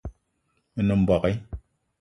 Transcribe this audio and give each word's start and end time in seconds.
Me 0.75 0.81
nem 0.83 0.99
mbogue 1.05 1.31